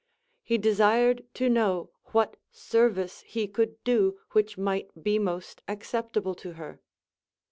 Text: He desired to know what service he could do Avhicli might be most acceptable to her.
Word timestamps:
He 0.41 0.57
desired 0.57 1.25
to 1.35 1.47
know 1.47 1.91
what 2.05 2.35
service 2.51 3.21
he 3.21 3.47
could 3.47 3.83
do 3.83 4.17
Avhicli 4.33 4.57
might 4.57 5.03
be 5.03 5.19
most 5.19 5.61
acceptable 5.67 6.33
to 6.33 6.53
her. 6.53 6.81